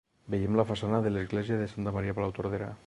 [0.35, 2.77] Veiem la façana de l'església de Santa Maria de Palautordera